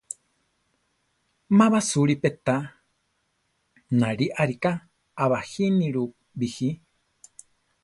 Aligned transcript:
Ma 1.57 1.67
basúri 1.73 2.15
pe 2.23 2.29
táa, 2.45 2.63
náli 3.99 4.27
arika 4.41 4.71
a 5.23 5.23
bajinílu 5.31 6.03
biji. 6.39 6.69